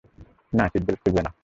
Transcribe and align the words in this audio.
না, 0.53 0.63
seat 0.71 0.83
belt 0.87 0.99
খুলবে 1.03 1.21
না। 1.25 1.31